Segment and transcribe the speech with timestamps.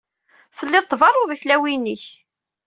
[0.57, 2.05] Telliḍ tberruḍ i tlawin-ik.